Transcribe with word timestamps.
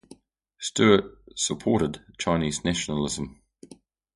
Stuart 0.57 1.05
supported 1.35 2.03
Chinese 2.17 2.63
nationalism. 2.63 3.39